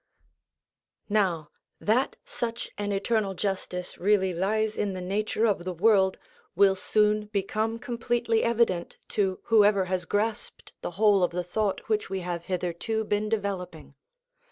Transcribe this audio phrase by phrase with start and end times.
[1.09, 6.17] Now that such an eternal justice really lies in the nature of the world
[6.55, 12.09] will soon become completely evident to whoever has grasped the whole of the thought which
[12.09, 13.93] we have hitherto been developing.